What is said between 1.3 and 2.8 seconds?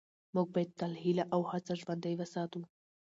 او هڅه ژوندۍ وساتو